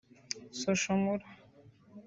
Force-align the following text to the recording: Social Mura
Social 0.61 0.97
Mura 1.03 1.25